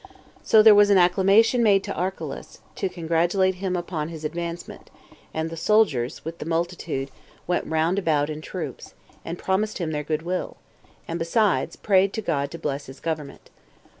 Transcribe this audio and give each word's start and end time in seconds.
9. 0.03 0.15
So 0.41 0.63
there 0.63 0.73
was 0.73 0.89
an 0.89 0.97
acclamation 0.97 1.61
made 1.61 1.83
to 1.83 1.93
Archelaus, 1.93 2.57
to 2.73 2.89
congratulate 2.89 3.53
him 3.61 3.75
upon 3.75 4.09
his 4.09 4.25
advancement; 4.25 4.89
and 5.31 5.51
the 5.51 5.55
soldiers, 5.55 6.25
with 6.25 6.39
the 6.39 6.45
multitude, 6.47 7.11
went 7.45 7.67
round 7.67 7.99
about 7.99 8.27
in 8.27 8.41
troops, 8.41 8.95
and 9.23 9.37
promised 9.37 9.77
him 9.77 9.91
their 9.91 10.01
good 10.03 10.23
will, 10.23 10.57
and 11.07 11.19
besides, 11.19 11.75
prayed 11.75 12.13
God 12.25 12.49
to 12.49 12.57
bless 12.57 12.87
his 12.87 12.99
government. 12.99 13.51